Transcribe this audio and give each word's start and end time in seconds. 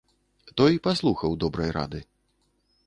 Той 0.61 0.73
паслухаў 0.87 1.37
добрай 1.45 1.71
рады. 1.79 1.99